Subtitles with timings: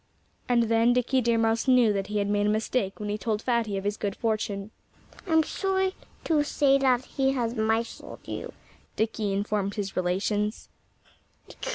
[0.49, 3.39] And then Dickie Deer Mouse knew that he had made a mistake when he told
[3.43, 4.71] Fatty of his good fortune.
[5.27, 5.93] "I'm sorry
[6.23, 8.51] to say that he has misled you,"
[8.95, 10.69] Dickie informed his relations.